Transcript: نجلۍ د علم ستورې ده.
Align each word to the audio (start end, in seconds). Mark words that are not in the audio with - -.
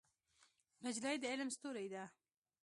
نجلۍ 0.85 1.15
د 1.19 1.23
علم 1.31 1.49
ستورې 1.55 1.87
ده. 1.93 2.03